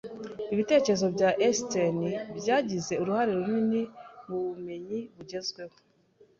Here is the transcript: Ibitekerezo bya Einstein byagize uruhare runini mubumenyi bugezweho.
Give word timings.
Ibitekerezo 0.53 1.07
bya 1.15 1.29
Einstein 1.45 1.97
byagize 2.37 2.93
uruhare 3.01 3.31
runini 3.37 3.81
mubumenyi 4.27 4.99
bugezweho. 5.15 5.75